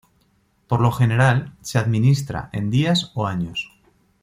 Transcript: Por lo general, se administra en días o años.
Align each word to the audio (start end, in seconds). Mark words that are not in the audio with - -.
Por 0.67 0.81
lo 0.81 0.91
general, 0.91 1.53
se 1.61 1.77
administra 1.77 2.49
en 2.53 2.71
días 2.71 3.11
o 3.13 3.27
años. 3.27 3.71